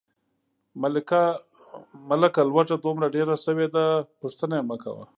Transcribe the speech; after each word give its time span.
ملکه 2.09 2.41
لوږه 2.49 2.75
دومره 2.85 3.07
ډېره 3.15 3.35
شوې 3.45 3.67
ده، 3.75 3.85
پوښتنه 4.21 4.53
یې 4.59 4.67
مکوه. 4.69 5.03